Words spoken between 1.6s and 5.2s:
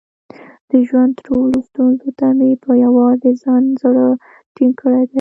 ستونزو ته مې په یووازې ځان زړه ټینګ کړی دی.